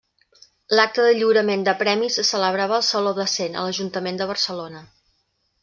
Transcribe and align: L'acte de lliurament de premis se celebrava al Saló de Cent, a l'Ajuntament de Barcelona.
L'acte 0.77 1.03
de 1.07 1.11
lliurament 1.17 1.65
de 1.67 1.75
premis 1.83 2.17
se 2.19 2.25
celebrava 2.31 2.77
al 2.79 2.87
Saló 2.89 3.13
de 3.21 3.29
Cent, 3.37 3.59
a 3.61 3.67
l'Ajuntament 3.69 4.21
de 4.23 4.31
Barcelona. 4.35 4.85